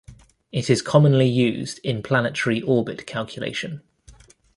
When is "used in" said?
1.27-2.01